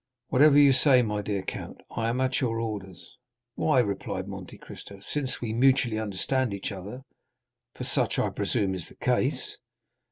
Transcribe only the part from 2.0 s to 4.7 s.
am at your orders." "Why," replied Monte